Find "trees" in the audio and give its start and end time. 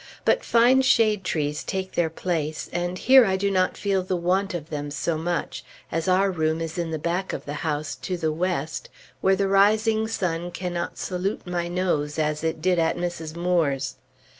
1.23-1.63